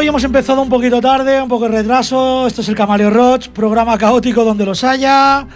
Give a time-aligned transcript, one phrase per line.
[0.00, 2.46] Hoy hemos empezado un poquito tarde, un poco de retraso.
[2.46, 5.46] Esto es el Camaleo Roach, programa caótico donde los haya,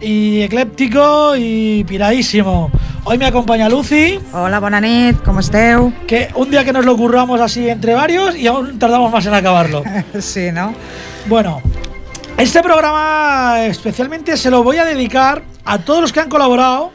[0.00, 2.68] y ecléptico y piradísimo.
[3.04, 4.18] Hoy me acompaña Lucy.
[4.32, 5.92] Hola, Bonanit, ¿cómo esteu?
[6.08, 9.34] Que un día que nos lo curramos así entre varios y aún tardamos más en
[9.34, 9.84] acabarlo.
[10.18, 10.74] sí, ¿no?
[11.26, 11.62] Bueno,
[12.38, 16.90] este programa especialmente se lo voy a dedicar a todos los que han colaborado,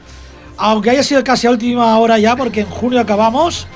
[0.58, 3.68] aunque haya sido casi a última hora ya, porque en junio acabamos,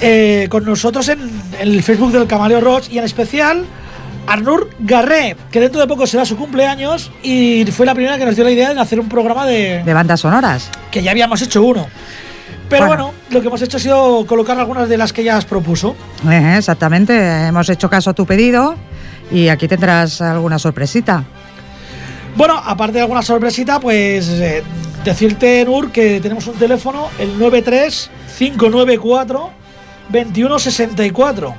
[0.00, 3.64] eh, con nosotros en, el Facebook del Camaleo Roach y en especial
[4.26, 8.36] Arnur Garré, que dentro de poco será su cumpleaños y fue la primera que nos
[8.36, 9.82] dio la idea de hacer un programa de...
[9.84, 10.70] De bandas sonoras.
[10.90, 11.86] Que ya habíamos hecho uno.
[12.68, 13.12] Pero bueno.
[13.30, 15.96] lo que hemos hecho ha sido colocar algunas de las que ellas propuso.
[16.30, 18.76] Eh, exactamente, hemos hecho caso a tu pedido
[19.32, 21.24] y aquí tendrás alguna sorpresita.
[22.36, 24.62] Bueno, aparte de alguna sorpresita, pues eh,
[25.04, 29.50] decirte, Nur, que tenemos un teléfono, el 93594
[30.10, 31.54] 2164.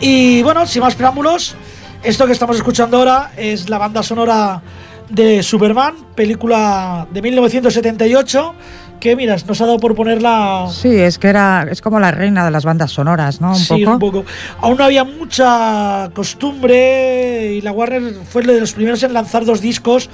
[0.00, 1.54] Y bueno, sin más preámbulos,
[2.02, 4.62] esto que estamos escuchando ahora es la banda sonora
[5.08, 8.54] de Superman, película de 1978
[9.00, 10.66] que miras, nos ha dado por ponerla.
[10.70, 13.52] Sí, es que era es como la reina de las bandas sonoras, ¿no?
[13.52, 14.24] Un sí, un poco.
[14.60, 19.62] Aún no había mucha costumbre y la Warner fue de los primeros en lanzar dos
[19.62, 20.10] discos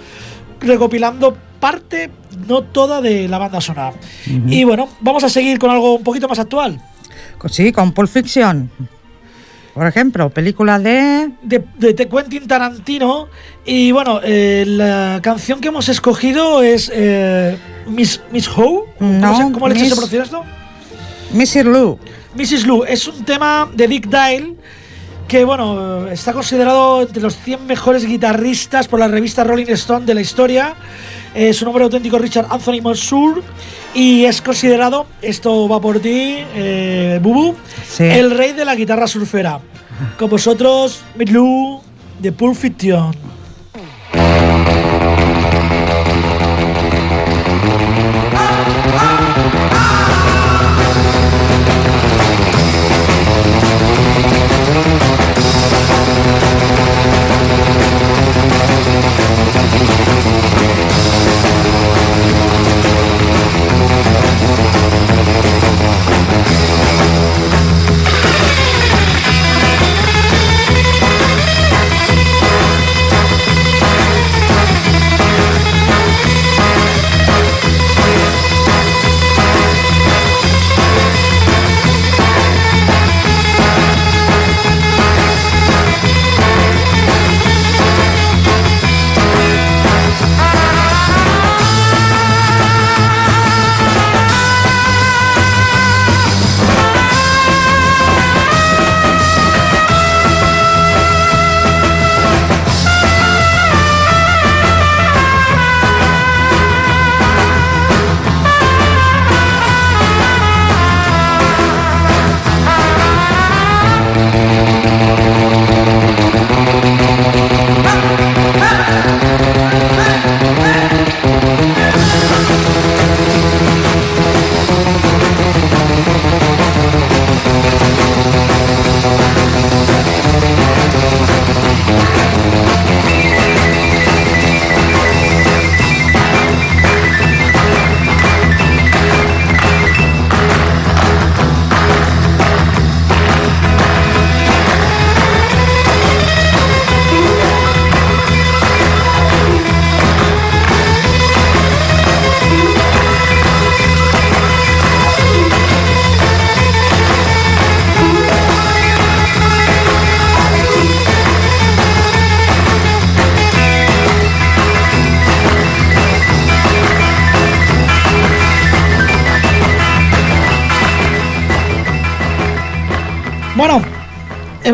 [0.60, 2.10] recopilando parte,
[2.46, 3.94] no toda, de la banda sonora.
[4.46, 6.80] Y bueno, vamos a seguir con algo un poquito más actual.
[7.48, 8.70] Sí, con Pulp Fiction.
[9.74, 11.32] Por ejemplo, película de...
[11.42, 13.28] De, de Quentin Tarantino.
[13.64, 18.86] Y bueno, eh, la canción que hemos escogido es eh, Miss, Miss Ho.
[19.00, 20.44] No, ¿Cómo, le se pronuncia esto?
[21.34, 21.66] Mrs.
[21.66, 21.98] Lou.
[22.34, 22.66] Mrs.
[22.66, 22.84] Lou.
[22.84, 24.54] Es un tema de Dick Dale
[25.28, 30.14] que bueno, está considerado entre los 100 mejores guitarristas por la revista Rolling Stone de
[30.14, 30.75] la historia.
[31.34, 33.42] Eh, su nombre auténtico Richard Anthony Mansour
[33.94, 37.54] y es considerado, esto va por ti, eh, Bubu,
[37.98, 39.60] el rey de la guitarra surfera.
[40.19, 41.82] Con vosotros, Midlou
[42.20, 43.35] de Pulp Fiction.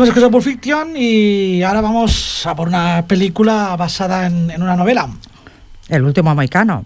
[0.03, 5.09] Hemos escuchado Pulp Fiction y ahora vamos a por una película basada en, una novela.
[5.87, 6.85] El último americano.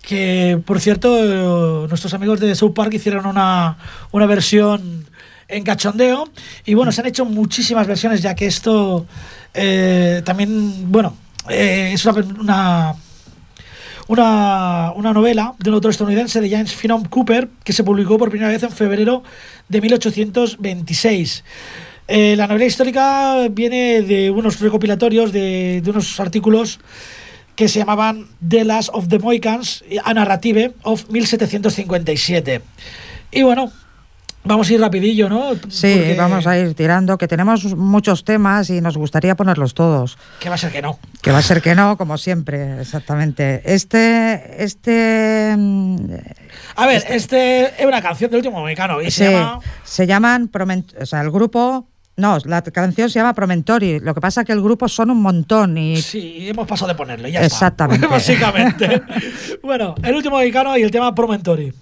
[0.00, 3.76] Que, por cierto, nuestros amigos de South Park hicieron una,
[4.26, 5.06] versión
[5.46, 6.30] en cachondeo.
[6.64, 9.04] Y bueno, se han hecho muchísimas versiones, ya que esto
[9.52, 11.18] eh, también, bueno,
[11.50, 12.94] eh, es una,
[14.08, 18.30] una, una, novela de un autor estadounidense de James Finom Cooper que se publicó por
[18.30, 19.22] primera vez en febrero
[19.68, 21.44] de 1826.
[22.06, 26.80] Eh, la novela histórica viene de unos recopilatorios, de, unos artículos
[27.56, 32.60] que se llamaban The Last of the Mohicans, a Narrative of 1757.
[33.30, 33.72] Y bueno,
[34.46, 35.54] Vamos a ir rapidillo, ¿no?
[35.70, 40.18] Sí, Porque- vamos a ir tirando, que tenemos muchos temas y nos gustaría ponerlos todos.
[40.38, 40.98] Que va a ser que no.
[41.22, 43.62] Que va a ser que no, como siempre, exactamente.
[43.64, 45.96] Este, este, mm,
[46.76, 49.60] A ver, este es una canción del último mexicano y se se, llama...
[49.82, 50.50] se llaman,
[51.00, 53.98] o sea, el grupo, no, la canción se llama Promentori.
[54.00, 56.94] Lo que pasa es que el grupo son un montón y Sí, hemos pasado de
[56.94, 58.04] ponerlo, ya Exactamente.
[58.06, 58.14] está.
[58.14, 59.02] Básicamente.
[59.62, 61.72] bueno, el último mexicano y el tema Promentori.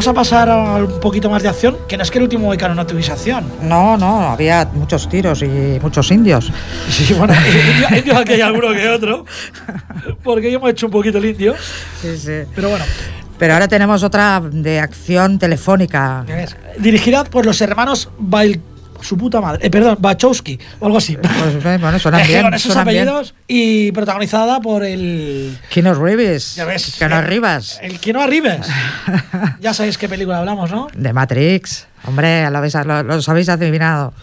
[0.00, 2.46] Vamos a pasar a un poquito más de acción, que no es que el último
[2.46, 3.44] Moicano no tuviese acción.
[3.60, 6.50] No, no, había muchos tiros y muchos indios.
[6.88, 7.34] Sí, bueno,
[7.90, 9.26] indio- indio aquí hay alguno que otro,
[10.22, 11.54] porque hemos hecho un poquito el indio,
[12.00, 12.32] Sí, sí.
[12.54, 12.84] pero bueno,
[13.38, 16.24] Pero ahora tenemos otra de acción telefónica.
[16.78, 18.58] dirigida por los hermanos Bail,
[19.02, 21.16] su puta madre, eh, perdón, Bachowski o algo así.
[21.16, 22.42] Pues, eh, bueno, suenan bien.
[22.42, 23.08] con esos suenan bien.
[23.08, 26.54] apellidos y protagonizada por el Keanu Reeves.
[26.56, 26.96] Ya ves.
[26.98, 27.78] Keanu eh, Rivas.
[27.82, 28.66] El Kino Arribes.
[29.60, 30.88] ya sabéis qué película hablamos, ¿no?
[30.94, 31.86] De Matrix.
[32.04, 34.14] Hombre, lo habéis, lo- los habéis adivinado.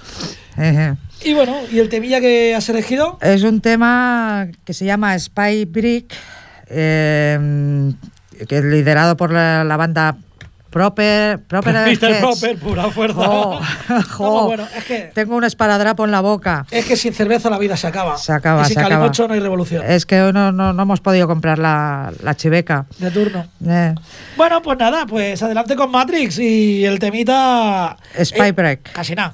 [1.23, 3.17] Y bueno, ¿y el temilla que has elegido?
[3.21, 6.13] Es un tema que se llama Spy Brick,
[6.67, 7.91] eh,
[8.47, 10.17] que es liderado por la, la banda
[10.69, 11.39] Proper.
[11.39, 12.19] Proper Mr.
[12.19, 13.21] Proper, pura fuerza.
[13.25, 13.59] Jo,
[13.89, 14.45] Vamos, jo.
[14.45, 16.65] bueno, es que, Tengo un esparadrapo en la boca.
[16.71, 18.17] es que sin cerveza la vida se acaba.
[18.17, 19.09] Se acaba, Y sin se acaba.
[19.27, 19.83] no hay revolución.
[19.85, 22.85] Es que no, no, no hemos podido comprar la, la chiveca.
[22.99, 23.45] De turno.
[23.67, 23.95] Eh,
[24.35, 27.97] Bueno, pues nada, pues adelante con Matrix y el temita.
[28.23, 28.91] Spy eh, Break.
[28.91, 29.33] Casi nada.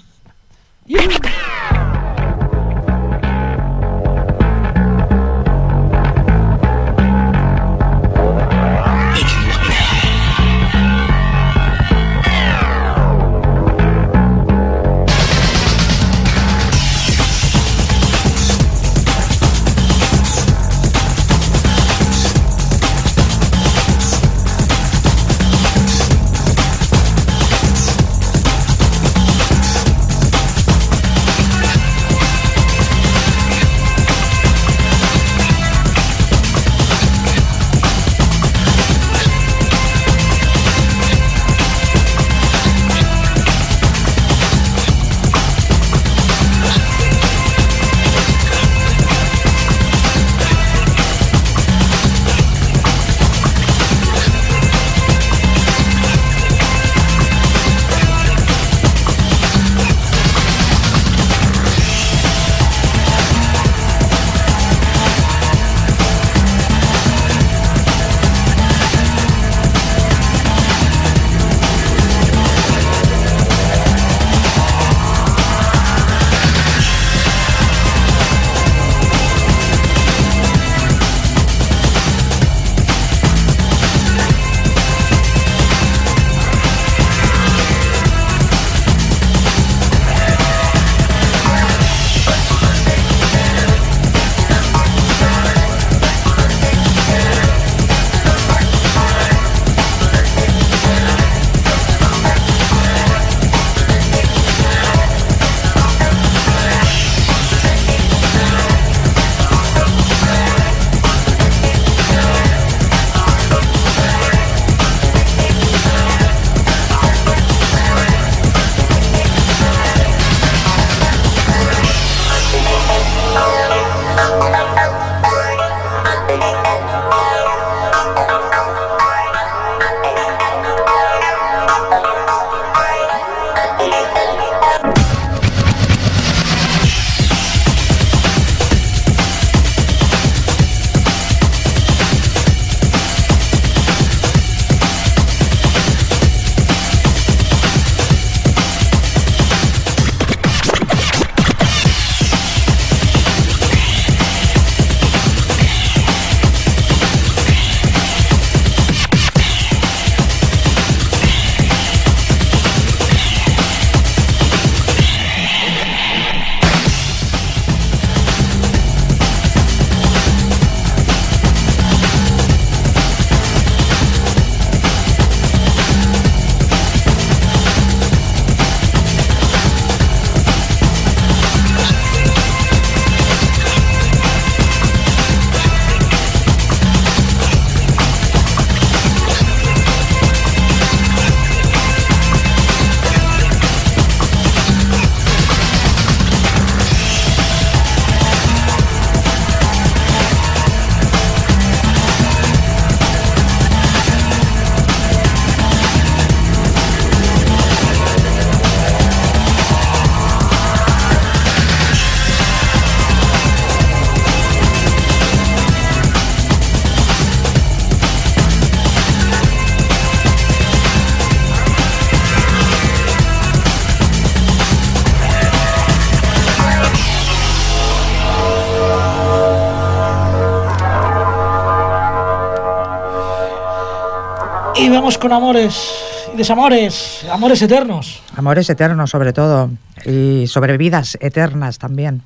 [235.24, 235.90] Con amores
[236.34, 238.22] y desamores, amores eternos.
[238.36, 239.70] Amores eternos sobre todo
[240.06, 242.24] y sobre vidas eternas también.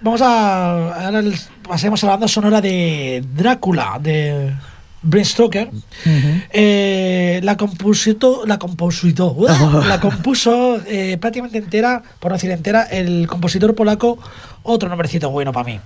[0.00, 1.04] Vamos a.
[1.04, 1.22] Ahora
[1.68, 4.54] pasemos a la banda sonora de Drácula, de
[5.02, 5.70] Bram Stoker.
[6.50, 9.36] Eh, la compuso, la compositó,
[9.86, 14.18] la compuso eh, prácticamente entera, por no decir entera, el compositor polaco,
[14.62, 15.78] otro nombrecito bueno para mí,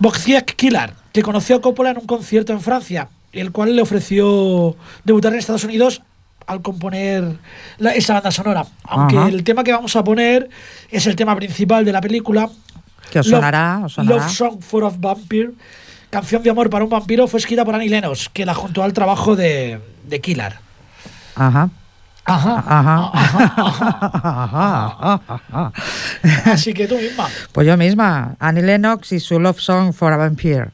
[0.00, 4.76] Wojciech Kilar, que conoció a Coppola en un concierto en Francia, el cual le ofreció
[5.04, 6.02] debutar en Estados Unidos
[6.46, 7.36] al componer
[7.78, 8.64] la- esa banda sonora.
[8.84, 9.28] Aunque Ajá.
[9.28, 10.48] el tema que vamos a poner
[10.90, 12.48] es el tema principal de la película.
[13.10, 14.16] Que os Love- sonará, os sonará.
[14.16, 15.50] Love Song for a Vampire,
[16.10, 18.92] canción de amor para un vampiro, fue escrita por Annie Lennox, que la juntó al
[18.92, 20.58] trabajo de, de Killar.
[21.34, 21.70] Ajá.
[22.24, 22.64] Ajá.
[22.66, 23.10] Ajá.
[23.12, 25.18] Ajá.
[25.28, 25.72] Ajá.
[26.52, 27.28] Así que tú misma.
[27.52, 30.68] Pues yo misma, Annie Lennox y su Love Song for a Vampire.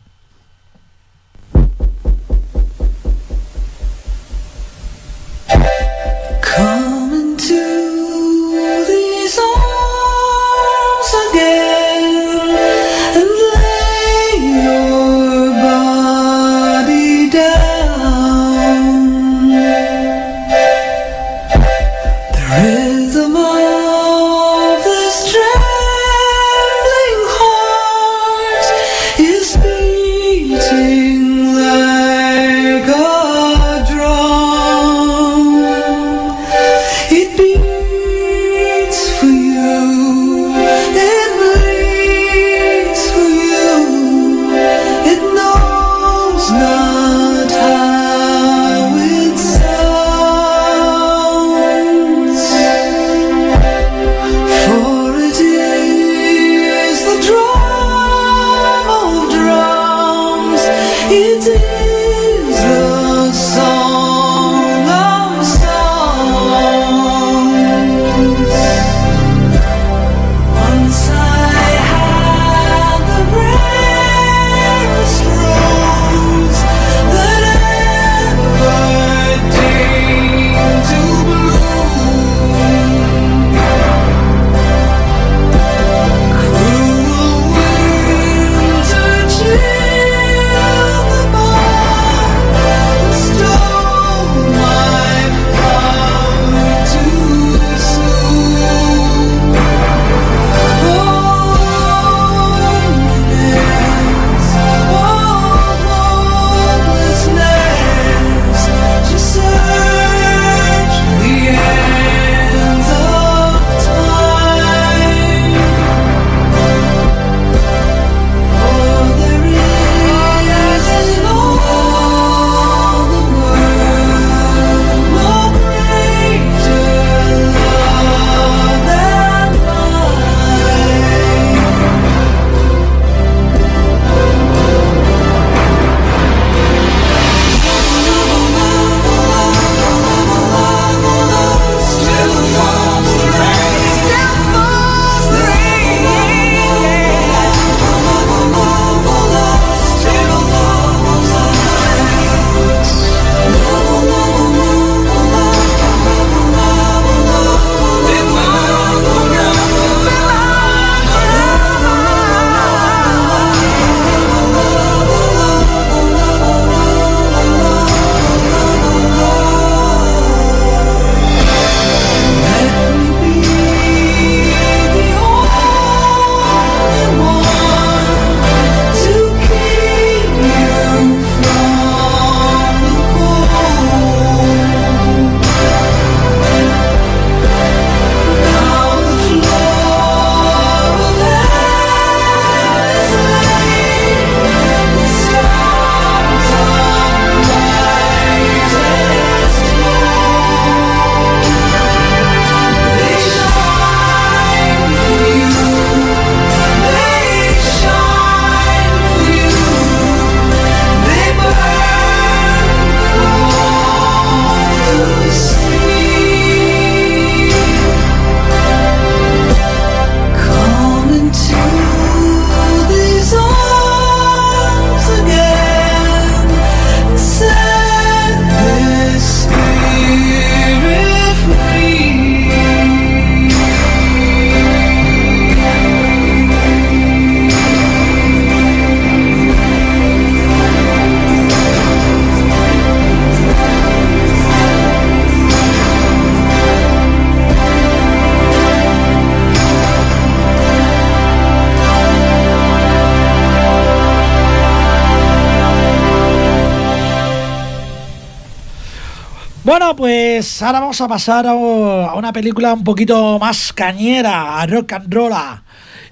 [260.08, 265.12] Pues ahora vamos a pasar a, una película un poquito más cañera, a rock and
[265.12, 265.34] roll.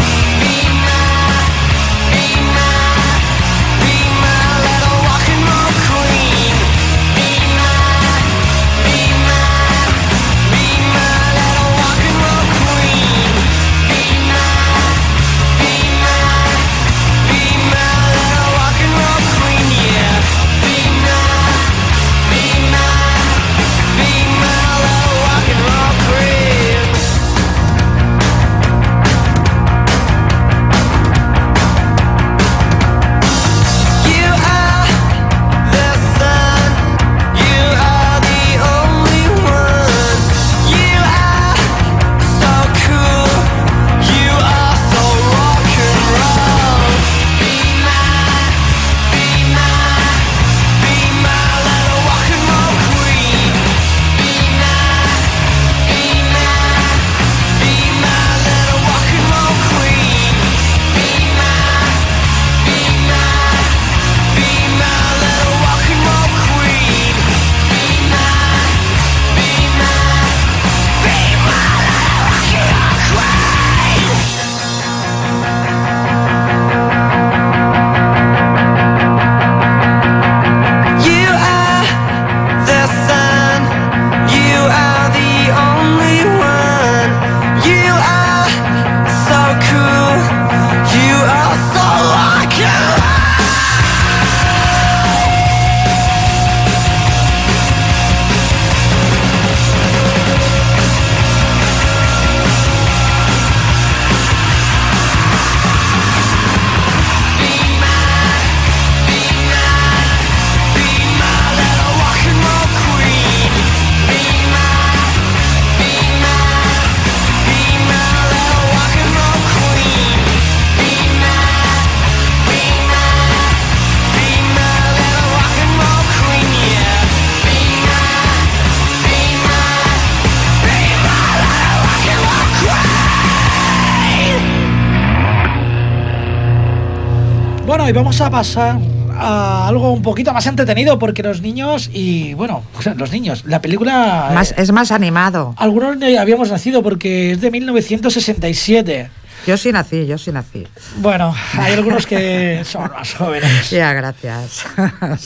[137.87, 138.77] Bueno, y vamos a pasar
[139.13, 142.63] a algo un poquito más entretenido porque los niños y bueno,
[142.97, 144.31] los niños, la película...
[144.33, 145.55] Más, eh, es más animado.
[145.55, 149.09] algunos habíamos nacido porque es de 1967.
[149.47, 150.67] Yo sí nací, yo sí nací.
[150.97, 153.69] Bueno, hay algunos que son más jóvenes.
[153.71, 154.65] Ya, gracias.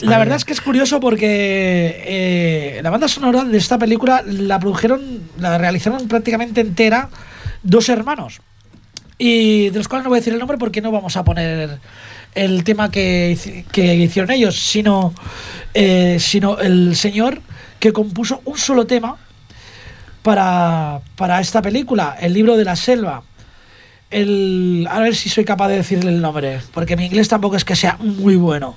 [0.02, 4.60] La verdad es que es curioso porque eh, la banda sonora de esta película la
[4.60, 5.00] produjeron,
[5.36, 7.08] la realizaron prácticamente entera
[7.64, 8.40] dos hermanos.
[9.18, 11.80] Y de los cuales no voy a decir el nombre porque no vamos a poner
[12.34, 15.14] el tema que, que hicieron ellos, sino,
[15.74, 17.40] eh, sino el señor
[17.78, 19.16] que compuso un solo tema
[20.22, 23.22] para, para esta película, El libro de la selva.
[24.10, 27.64] El, a ver si soy capaz de decirle el nombre, porque mi inglés tampoco es
[27.64, 28.76] que sea muy bueno.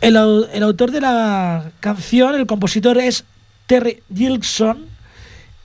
[0.00, 0.16] El,
[0.52, 3.24] el autor de la canción, el compositor es
[3.66, 4.86] Terry Gilson.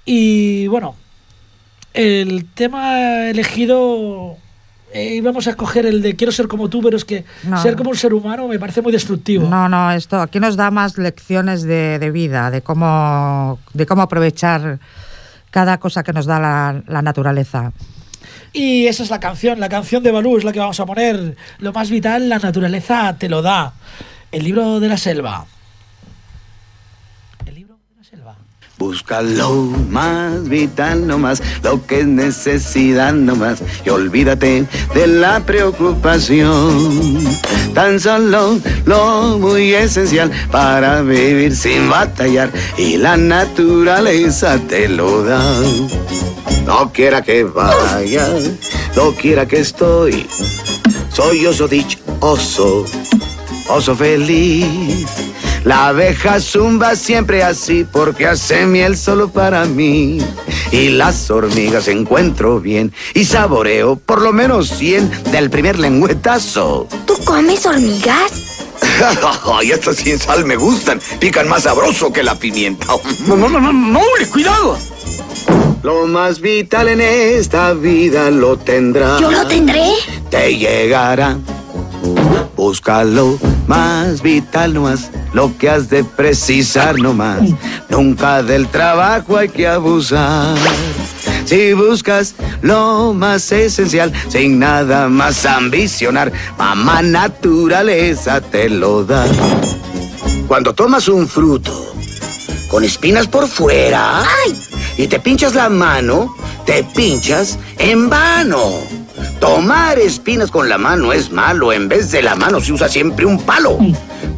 [0.06, 0.96] Y bueno,
[1.94, 4.38] el tema elegido
[4.96, 7.62] eh, íbamos a escoger el de quiero ser como tú, pero es que No.
[7.62, 9.48] ser como un ser humano me parece muy destructivo.
[9.50, 14.02] No, no, esto aquí nos da más lecciones de, de vida, de cómo, de cómo
[14.04, 14.80] aprovechar
[15.52, 17.72] cada cosa que nos da la, la naturaleza.
[18.54, 21.36] Y esa es la canción, la canción de Balú es la que vamos a poner.
[21.60, 23.74] Lo más vital, la naturaleza te lo da.
[24.32, 25.46] El libro de la selva.
[27.46, 28.36] El libro de la selva.
[28.78, 29.54] Busca lo
[29.90, 37.24] más vital nomás, lo que es necesidad nomás, y olvídate de la preocupación.
[37.74, 45.42] Tan solo lo muy esencial para vivir sin batallar, y la naturaleza te lo da.
[46.66, 48.28] No quiera que vaya,
[48.96, 50.28] no quiera que estoy,
[51.14, 52.86] soy oso dichoso,
[53.70, 55.06] oso feliz.
[55.66, 60.20] La abeja zumba siempre así porque hace miel solo para mí.
[60.72, 66.88] Y las hormigas encuentro bien y saboreo por lo menos 100 del primer lengüetazo.
[67.08, 68.68] ¿Tú comes hormigas?
[69.64, 72.86] y estas sin sal me gustan, pican más sabroso que la pimienta.
[73.28, 74.02] No, no, no, no, no,
[74.32, 74.78] cuidado.
[75.82, 79.20] Lo más vital en esta vida lo tendrá.
[79.20, 79.94] ¿Yo lo tendré?
[80.30, 81.38] Te llegará.
[82.56, 87.42] Búscalo más vital nomás, lo que has de precisar nomás.
[87.90, 90.56] Nunca del trabajo hay que abusar.
[91.46, 99.26] Si buscas lo más esencial, sin nada más ambicionar, mamá naturaleza te lo da.
[100.48, 101.94] Cuando tomas un fruto
[102.70, 104.24] con espinas por fuera
[104.98, 108.95] y te pinchas la mano, te pinchas en vano.
[109.46, 111.72] Tomar espinas con la mano es malo.
[111.72, 113.78] En vez de la mano se usa siempre un palo.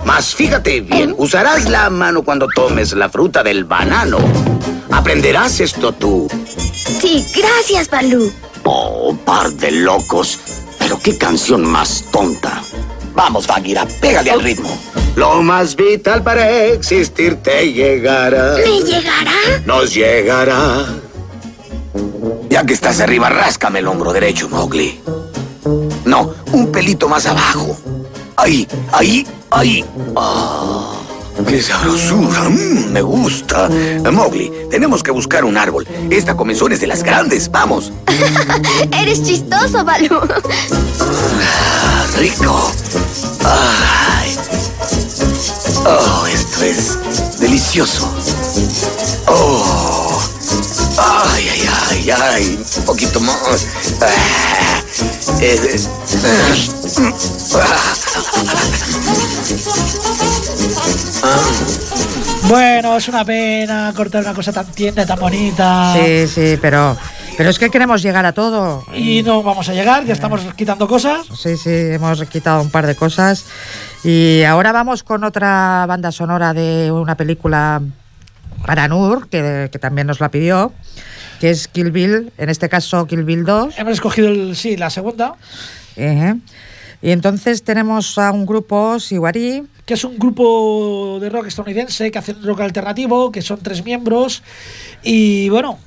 [0.04, 4.18] Mas fíjate bien, usarás la mano cuando tomes la fruta del banano.
[4.92, 6.28] Aprenderás esto tú.
[6.76, 8.34] Sí, gracias, Balú.
[8.64, 10.40] Oh, par de locos.
[10.78, 12.62] Pero qué canción más tonta.
[13.16, 14.78] Vamos, Bagheera, pégale al ritmo.
[15.16, 18.56] Lo más vital para existir te llegará.
[18.58, 19.62] ¿Me llegará?
[19.66, 20.86] Nos llegará.
[22.50, 25.00] Ya que estás arriba, ráscame el hombro derecho, Mowgli.
[26.06, 27.78] No, un pelito más abajo.
[28.36, 29.86] Ahí, ahí, ahí.
[30.16, 30.94] Ah,
[31.48, 32.50] ¡Qué sabrosura!
[32.50, 33.70] Mm, me gusta.
[34.12, 35.88] Mowgli, tenemos que buscar un árbol.
[36.10, 37.52] Esta comenzón es de las grandes.
[37.52, 37.92] Vamos.
[38.92, 40.20] Eres chistoso, Balú.
[41.00, 42.72] Ah, rico.
[43.44, 44.36] Ay.
[45.86, 48.10] Oh, esto es delicioso.
[49.28, 50.37] Oh.
[50.98, 52.60] Ay, ay, ay, ay.
[52.78, 53.68] Un poquito más.
[54.02, 54.82] Ah,
[55.42, 55.78] eh,
[62.48, 65.94] Bueno, es una pena cortar una cosa tan tierna, tan bonita.
[65.94, 66.96] Sí, sí, pero,
[67.36, 68.84] pero es que queremos llegar a todo.
[68.94, 71.28] Y no vamos a llegar, ya estamos quitando cosas.
[71.38, 73.46] Sí, sí, hemos quitado un par de cosas.
[74.04, 77.82] Y ahora vamos con otra banda sonora de una película
[78.66, 80.74] para Nur, que, que también nos la pidió,
[81.40, 83.78] que es Kill Bill, en este caso Kill Bill 2.
[83.78, 85.36] Hemos escogido, el, sí, la segunda.
[87.02, 92.20] Y entonces tenemos a un grupo, Siwari, que es un grupo de rock estadounidense que
[92.20, 94.44] hace rock alternativo, que son tres miembros.
[95.04, 95.80] Y bueno,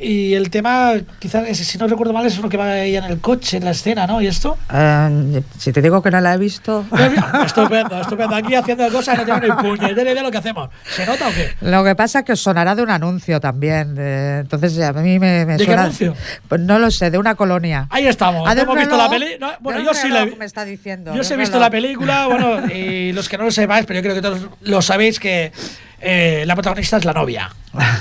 [0.00, 3.18] y el tema, quizás, si no recuerdo mal, es uno que va ahí en el
[3.20, 4.20] coche, en la escena, ¿no?
[4.20, 4.56] ¿Y esto?
[4.72, 6.84] eh, si te digo que no la he visto...
[7.44, 8.34] estupendo, estupendo.
[8.36, 10.70] Aquí haciendo cosas no tengo ni puñetera idea de lo que hacemos.
[10.88, 11.50] ¿Se nota o qué?
[11.60, 13.94] Lo que pasa es que sonará de un anuncio también.
[13.98, 15.82] eh, entonces a mí me, me ¿De qué suena.
[15.82, 16.14] anuncio?
[16.48, 17.86] Pues no lo sé, de una colonia.
[17.90, 18.48] Ahí estamos.
[18.48, 19.36] Ah, hemos visto la peli.
[19.40, 20.34] no, bueno, yo sí la vi.
[20.36, 21.14] me está diciendo.
[21.14, 24.02] Yo os he visto la película, bueno, y los que no lo sepáis, pero yo
[24.02, 25.52] creo que todos lo sabéis que
[26.00, 27.50] eh, la protagonista es la novia.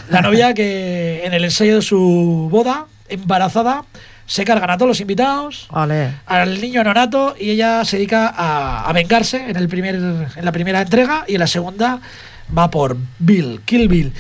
[0.09, 3.83] La novia que en el ensayo de su boda, embarazada,
[4.25, 5.67] se cargan a todos los invitados,
[6.25, 10.51] al niño nonato, y ella se dedica a, a vengarse en, el primer, en la
[10.51, 11.99] primera entrega, y en la segunda
[12.55, 14.13] va por Bill, Kill Bill.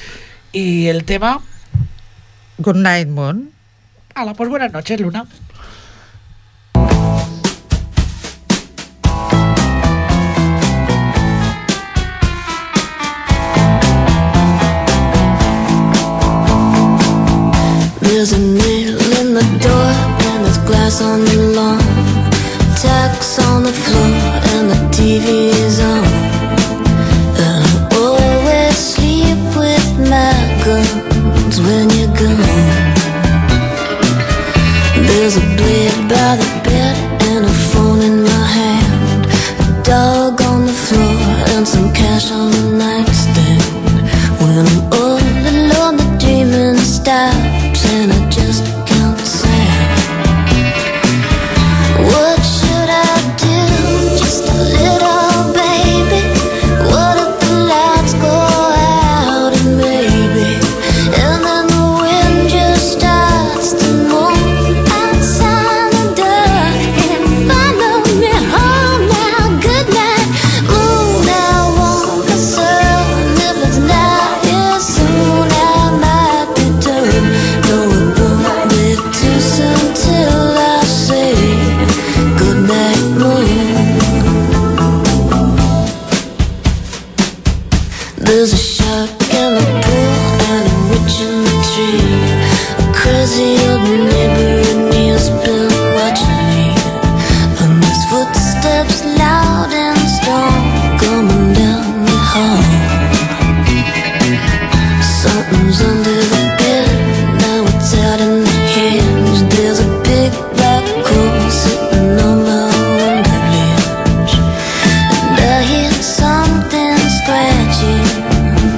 [0.51, 1.41] Y el tema,
[2.57, 3.51] Good Night Moon.
[4.15, 5.25] ala, pues buenas noches, Luna.
[18.17, 19.89] There's a nail in the door
[20.25, 21.77] and there's glass on the lawn.
[22.81, 24.09] Tacks on the floor
[24.55, 26.06] and the TV is on.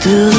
[0.09, 0.38] to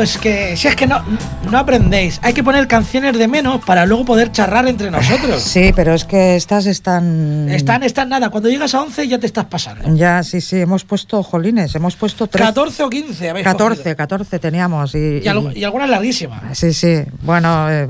[0.00, 1.02] Es que si es que no,
[1.50, 5.42] no aprendéis, hay que poner canciones de menos para luego poder charrar entre nosotros.
[5.42, 7.48] Sí, pero es que estas están.
[7.50, 9.94] Están, están nada, cuando llegas a 11 ya te estás pasando.
[9.94, 12.46] Ya, sí, sí, hemos puesto, jolines, hemos puesto tres.
[12.46, 13.96] 14 o 15, habéis 14, cogido.
[13.96, 14.94] 14 teníamos.
[14.94, 16.56] Y, Y, algu- y algunas larguísimas.
[16.58, 17.02] Sí, sí.
[17.22, 17.88] Bueno, eh,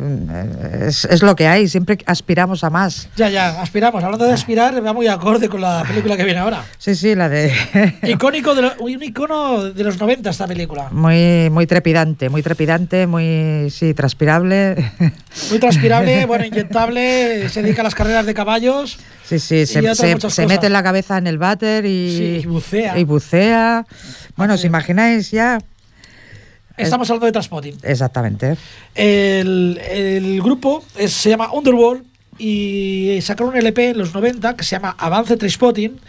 [0.88, 1.68] es, es lo que hay.
[1.68, 3.08] Siempre aspiramos a más.
[3.16, 4.02] Ya, ya, aspiramos.
[4.02, 6.64] Hablando de aspirar, va muy acorde con la película que viene ahora.
[6.78, 7.52] Sí, sí, la de.
[8.02, 10.88] Icónico de lo- un icono de los 90 esta película.
[10.90, 11.90] muy, muy trepidante,
[12.30, 13.68] muy trepidante, muy.
[13.70, 14.92] Sí, transpirable.
[15.50, 18.98] Muy transpirable, bueno, inyectable, se dedica a las carreras de caballos.
[19.24, 22.16] Sí, sí, se, se- se mete la cabeza en el váter y.
[22.16, 22.98] Sí, y bucea.
[22.98, 23.86] y bucea.
[24.36, 25.58] Bueno, ¿os imagináis ya?
[26.76, 27.76] Estamos hablando de Transpotting.
[27.82, 28.56] Exactamente.
[28.94, 32.04] El, el grupo es- se llama Underworld
[32.38, 36.00] y sacaron un LP en los 90 que se llama Avance Transpotting.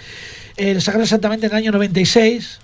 [0.56, 2.60] Eh, lo sacaron exactamente en el año 96.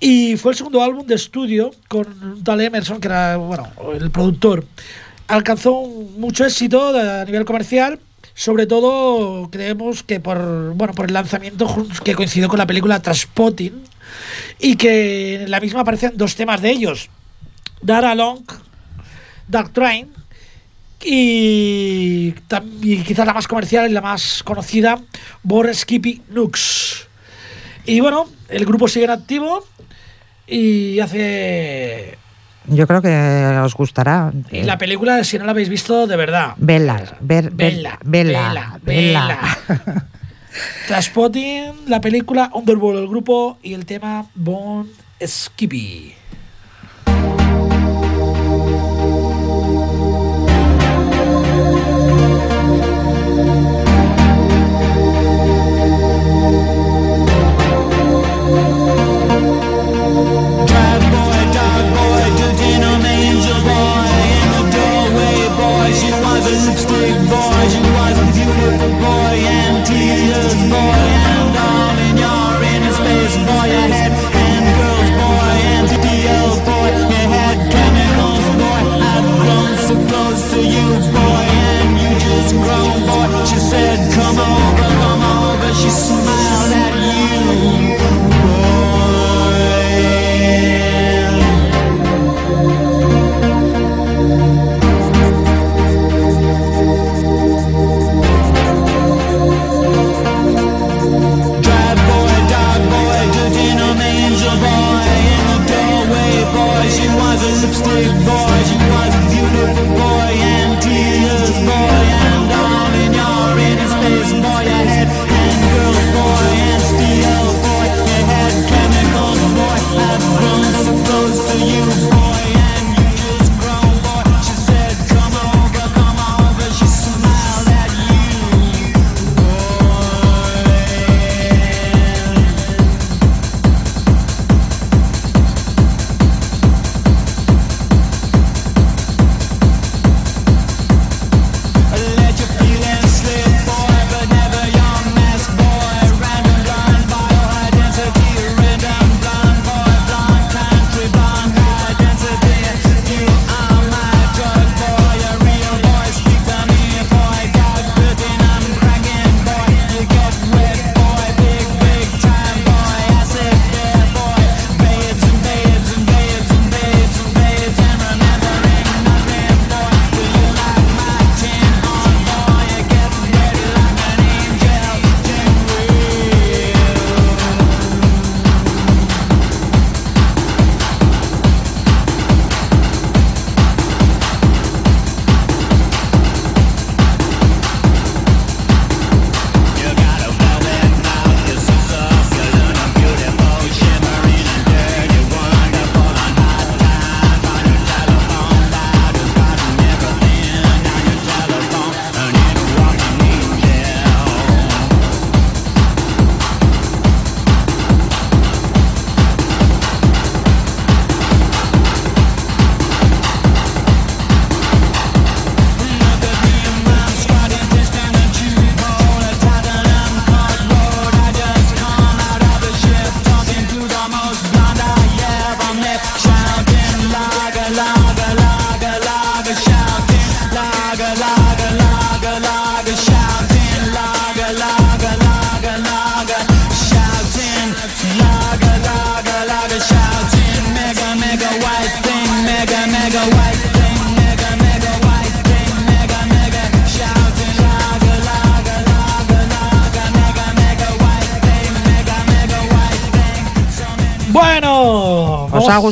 [0.00, 4.10] Y fue el segundo álbum de estudio con un tal Emerson, que era bueno, el
[4.10, 4.64] productor.
[5.26, 5.82] Alcanzó
[6.16, 7.98] mucho éxito a nivel comercial,
[8.34, 13.82] sobre todo creemos que por, bueno, por el lanzamiento que coincidió con la película Transpotting
[14.60, 17.10] y que en la misma aparecen dos temas de ellos.
[17.82, 18.44] Dara Long,
[19.48, 20.08] Dark Train
[21.04, 22.34] y,
[22.82, 25.00] y quizás la más comercial y la más conocida,
[25.42, 27.08] Bor Skippy Nux.
[27.84, 29.64] Y bueno, el grupo sigue en activo
[30.48, 32.16] y hace...
[32.70, 34.30] Yo creo que os gustará.
[34.52, 36.52] Y la película, si no la habéis visto, de verdad.
[36.58, 39.38] Vela, ver, ver- Vela, vela, vela, vela.
[39.68, 40.06] vela.
[40.86, 44.90] Transpotting, la película Underworld, el grupo y el tema Bond
[45.24, 46.14] Skippy.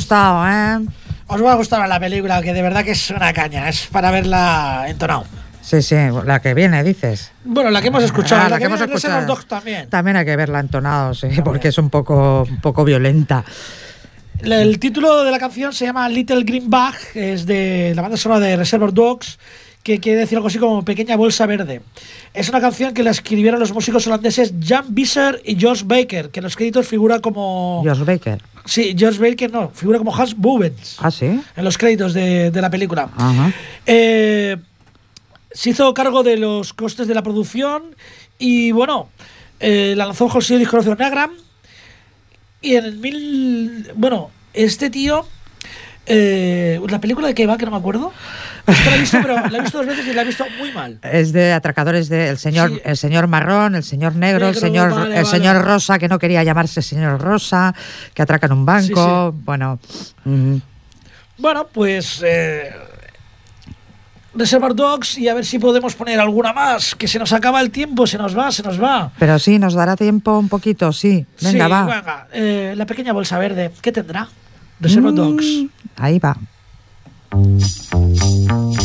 [0.06, 0.86] Gustado, ¿eh?
[1.26, 4.12] os va a gustar la película, que de verdad que es una caña, es para
[4.12, 5.24] verla entonado.
[5.60, 7.32] Sí, sí, la que viene, dices.
[7.44, 9.26] Bueno, la que hemos escuchado, Ah, la, que, hemos escuchado.
[9.26, 9.90] Dogs también.
[9.90, 13.44] También hay que verla entonado, sí, porque es un poco, un poco violenta.
[14.44, 18.46] El título de la canción se llama Little Green Bag, es de la banda sonora
[18.46, 19.40] de Reservoir Dogs,
[19.82, 21.80] que quiere decir algo así como Pequeña Bolsa Verde.
[22.32, 26.38] Es una canción que la escribieron los músicos holandeses Jan Visser y Josh Baker, que
[26.38, 27.82] en los créditos figura como...
[27.84, 28.40] Josh Baker.
[28.66, 31.24] Sí, Josh Baker no, figura como Hans Bubens Ah, sí.
[31.24, 33.08] en los créditos de, de la película.
[33.16, 33.52] Ajá.
[33.86, 34.56] Eh,
[35.52, 37.94] se hizo cargo de los costes de la producción
[38.38, 39.08] y bueno,
[39.60, 41.30] eh, la lanzó sello discográfico Nagram.
[42.60, 43.90] Y en el mil.
[43.94, 45.26] Bueno, este tío.
[46.06, 48.12] eh, la película de que va, que no me acuerdo.
[48.66, 50.98] La he visto, pero la he visto dos veces y la he visto muy mal.
[51.02, 52.80] Es de atracadores de el señor, Sí.
[52.84, 55.26] el señor marrón, el señor negro, el señor, vale, el vale.
[55.26, 57.74] señor rosa que no quería llamarse señor rosa,
[58.14, 59.32] que atracan un banco.
[59.44, 59.78] Bueno,
[60.24, 60.56] mm,
[61.38, 62.22] Bueno, pues.
[62.26, 62.70] Eh,
[64.34, 66.94] Reservoir Dogs y a ver si podemos poner alguna más.
[66.94, 69.10] Que se nos acaba el tiempo, se nos va, se nos va.
[69.18, 71.24] pero sí, nos dará tiempo un poquito, sí.
[71.40, 71.86] Venga, Sí, va.
[71.86, 72.26] venga.
[72.32, 74.28] Eh, la pequeña bolsa verde, ¿qué tendrá?
[74.78, 75.46] Reservoir Mm, Dogs.
[75.96, 76.36] Ahí va.
[77.32, 78.75] うん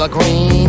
[0.00, 0.59] for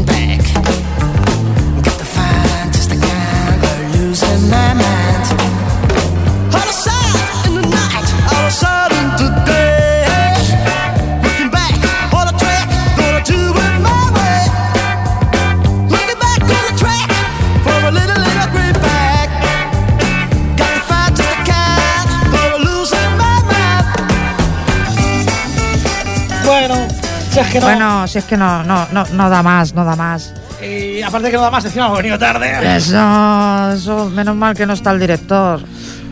[27.52, 27.66] que no.
[27.66, 30.34] Bueno, si es que no, no, no, no da más, no da más.
[30.62, 32.76] Y aparte que nada más, encima hemos venido tarde.
[32.76, 35.62] Eso, eso, menos mal que no está el director.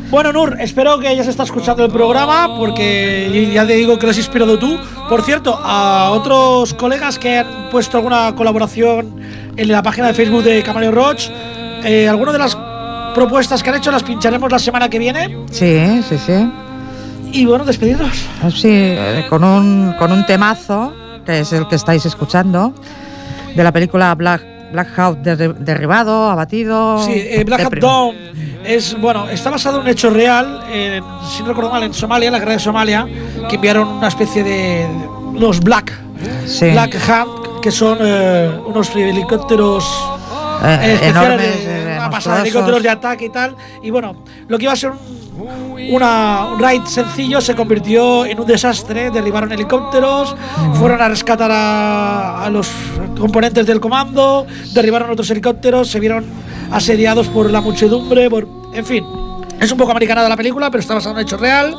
[0.10, 4.12] Bueno, Nur, espero que hayas estado escuchando el programa porque ya te digo que lo
[4.12, 4.80] has inspirado tú.
[5.08, 9.22] Por cierto, a otros colegas que han puesto alguna colaboración
[9.56, 11.30] en la página de Facebook de Camaleo Roach,
[11.84, 12.58] eh, algunas de las
[13.14, 15.38] propuestas que han hecho las pincharemos la semana que viene.
[15.52, 16.52] Sí, sí, sí.
[17.32, 18.26] Y bueno, despedirnos.
[18.56, 20.92] Sí, eh, con un, con un temazo,
[21.30, 22.74] que es el que estáis escuchando,
[23.56, 27.04] de la película Black, Black Hawk derri- derribado, abatido.
[27.06, 28.16] Sí, eh, Black Hawk Down
[28.66, 32.28] es, bueno, está basado en un hecho real, en- si no recuerdo mal, en Somalia,
[32.28, 33.08] en la guerra de Somalia,
[33.48, 34.88] que enviaron una especie de.
[35.36, 35.94] unos Black,
[36.48, 36.72] Sí.
[36.72, 39.86] Black Hawk, que son eh, unos helicópteros.
[40.64, 41.79] Eh, eh, enormes, eh,
[42.10, 42.43] una pasada, monstruosos.
[42.43, 43.55] helicópteros de ataque y tal.
[43.82, 48.39] Y bueno, lo que iba a ser un, una, un raid sencillo se convirtió en
[48.39, 49.10] un desastre.
[49.12, 50.36] Derribaron helicópteros,
[50.76, 52.70] fueron a rescatar a, a los
[53.18, 56.26] componentes del comando, derribaron otros helicópteros, se vieron
[56.72, 59.05] asediados por la muchedumbre, por, en fin.
[59.60, 61.76] Es un poco americanada la película, pero está basada en un hecho real.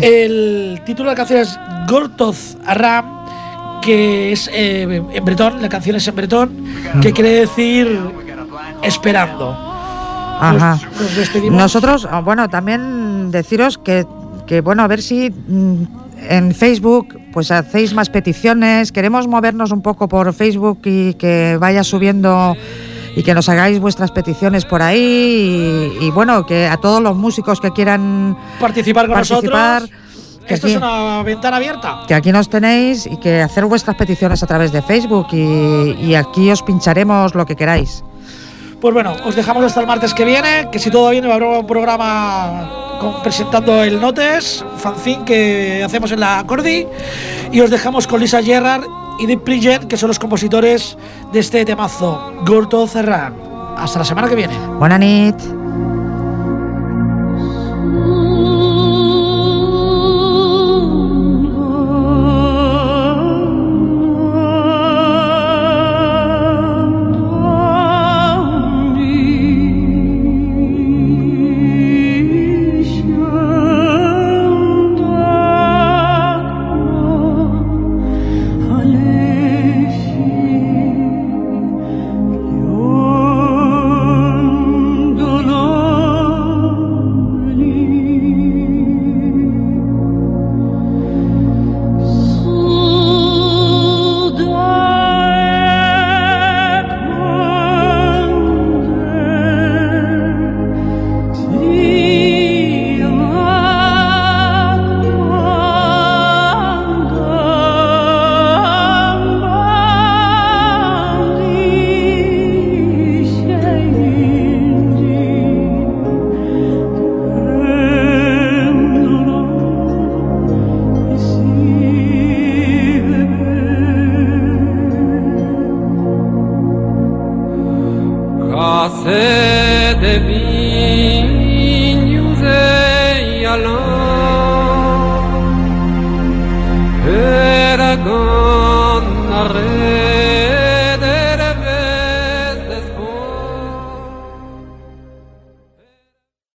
[0.00, 3.18] El título de la canción es Gortoz Aram,
[3.82, 6.64] que es eh, en bretón, la canción es en bretón,
[7.00, 8.00] que quiere decir
[8.82, 9.50] esperando.
[10.40, 10.78] Ajá.
[10.92, 11.58] Nos, nos despedimos.
[11.60, 14.06] Nosotros, ah, bueno, también deciros que,
[14.46, 15.82] que, bueno, a ver si mm,
[16.28, 18.92] en Facebook pues hacéis más peticiones.
[18.92, 22.56] Queremos movernos un poco por Facebook y que vaya subiendo
[23.16, 25.96] y que nos hagáis vuestras peticiones por ahí.
[26.00, 29.98] Y, y bueno, que a todos los músicos que quieran participar con participar, nosotros.
[30.46, 32.00] que Esto aquí- es una ventana abierta.
[32.06, 36.14] que aquí nos tenéis y que hacer vuestras peticiones a través de Facebook y, y
[36.14, 38.04] aquí os pincharemos lo que queráis.
[38.80, 41.66] Pues bueno, os dejamos hasta el martes que viene, que si todo viene haber un
[41.66, 42.70] programa
[43.24, 46.86] presentando el Notes, un fanzine que hacemos en la Cordi,
[47.50, 48.84] y os dejamos con Lisa Gerrard
[49.18, 50.96] y Deep Prigent, que son los compositores
[51.32, 53.34] de este temazo, Gorto Cerrán.
[53.76, 54.56] Hasta la semana que viene.
[54.78, 55.57] Buena nit.